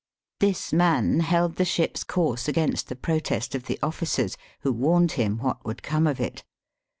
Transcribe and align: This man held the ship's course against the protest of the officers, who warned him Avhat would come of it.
This 0.39 0.73
man 0.73 1.19
held 1.19 1.57
the 1.57 1.63
ship's 1.63 2.03
course 2.03 2.47
against 2.47 2.87
the 2.89 2.95
protest 2.95 3.53
of 3.53 3.67
the 3.67 3.77
officers, 3.83 4.35
who 4.61 4.73
warned 4.73 5.11
him 5.11 5.41
Avhat 5.43 5.63
would 5.63 5.83
come 5.83 6.07
of 6.07 6.19
it. 6.19 6.43